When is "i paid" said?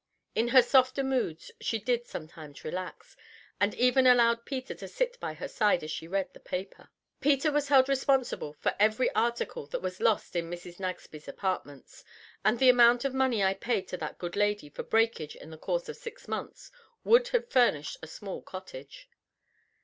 13.43-13.87